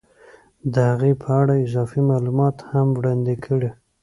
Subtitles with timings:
[0.73, 3.69] د هغې په اړه اضافي معلومات هم وړاندې کړي